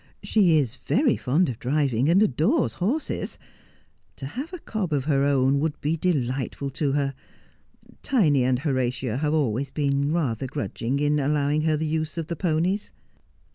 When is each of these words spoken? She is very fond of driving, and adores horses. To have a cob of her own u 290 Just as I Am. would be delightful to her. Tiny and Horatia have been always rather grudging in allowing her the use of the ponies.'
She 0.23 0.57
is 0.57 0.73
very 0.73 1.15
fond 1.15 1.47
of 1.47 1.59
driving, 1.59 2.09
and 2.09 2.23
adores 2.23 2.73
horses. 2.81 3.37
To 4.15 4.25
have 4.25 4.51
a 4.51 4.57
cob 4.57 4.93
of 4.93 5.05
her 5.05 5.21
own 5.23 5.59
u 5.59 5.59
290 5.59 5.59
Just 5.59 5.59
as 5.59 5.59
I 5.59 5.59
Am. 5.59 5.59
would 5.59 5.81
be 5.81 6.25
delightful 6.35 6.69
to 6.71 6.91
her. 6.93 7.13
Tiny 8.01 8.43
and 8.43 8.57
Horatia 8.57 9.17
have 9.17 9.31
been 9.33 9.39
always 9.39 9.71
rather 9.77 10.47
grudging 10.47 10.97
in 10.99 11.19
allowing 11.19 11.61
her 11.61 11.77
the 11.77 11.85
use 11.85 12.17
of 12.17 12.25
the 12.25 12.35
ponies.' 12.35 12.91